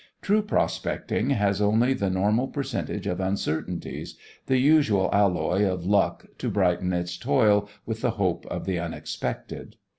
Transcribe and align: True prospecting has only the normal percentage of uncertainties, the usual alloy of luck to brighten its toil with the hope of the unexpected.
True 0.23 0.41
prospecting 0.41 1.29
has 1.29 1.61
only 1.61 1.93
the 1.93 2.09
normal 2.09 2.47
percentage 2.47 3.05
of 3.05 3.19
uncertainties, 3.19 4.17
the 4.47 4.57
usual 4.57 5.11
alloy 5.13 5.63
of 5.63 5.85
luck 5.85 6.25
to 6.39 6.49
brighten 6.49 6.91
its 6.91 7.17
toil 7.19 7.69
with 7.85 8.01
the 8.01 8.09
hope 8.17 8.47
of 8.47 8.65
the 8.65 8.79
unexpected. 8.79 9.75